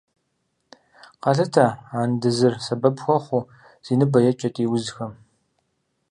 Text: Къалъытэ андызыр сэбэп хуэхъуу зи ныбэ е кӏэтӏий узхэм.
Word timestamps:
Къалъытэ 1.21 1.65
андызыр 1.99 2.53
сэбэп 2.65 2.97
хуэхъуу 3.03 3.49
зи 3.85 3.93
ныбэ 3.99 4.19
е 4.29 4.31
кӏэтӏий 4.39 4.67
узхэм. 4.73 5.11